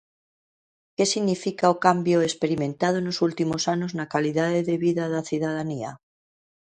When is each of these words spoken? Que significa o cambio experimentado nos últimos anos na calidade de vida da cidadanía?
Que 0.95 1.05
significa 1.13 1.73
o 1.73 1.79
cambio 1.85 2.17
experimentado 2.29 2.97
nos 3.01 3.17
últimos 3.27 3.61
anos 3.75 3.91
na 3.97 4.09
calidade 4.13 4.59
de 4.69 4.75
vida 4.85 5.03
da 5.13 5.21
cidadanía? 5.29 5.91